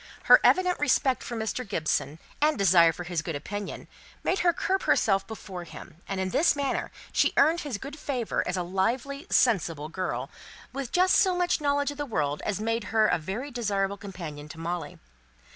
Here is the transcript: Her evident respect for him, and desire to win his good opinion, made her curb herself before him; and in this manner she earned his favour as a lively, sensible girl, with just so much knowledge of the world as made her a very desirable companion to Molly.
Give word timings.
Her 0.23 0.39
evident 0.43 0.79
respect 0.79 1.21
for 1.21 1.35
him, 1.39 2.17
and 2.41 2.57
desire 2.57 2.91
to 2.91 3.01
win 3.01 3.05
his 3.05 3.21
good 3.21 3.35
opinion, 3.35 3.87
made 4.23 4.39
her 4.39 4.51
curb 4.51 4.81
herself 4.85 5.27
before 5.27 5.63
him; 5.63 5.97
and 6.07 6.19
in 6.19 6.31
this 6.31 6.55
manner 6.55 6.89
she 7.11 7.33
earned 7.37 7.59
his 7.61 7.77
favour 7.77 8.43
as 8.47 8.57
a 8.57 8.63
lively, 8.63 9.27
sensible 9.29 9.89
girl, 9.89 10.31
with 10.73 10.91
just 10.91 11.17
so 11.17 11.35
much 11.35 11.61
knowledge 11.61 11.91
of 11.91 11.97
the 11.99 12.07
world 12.07 12.41
as 12.47 12.59
made 12.59 12.85
her 12.85 13.05
a 13.05 13.19
very 13.19 13.51
desirable 13.51 13.95
companion 13.97 14.49
to 14.49 14.57
Molly. 14.59 14.97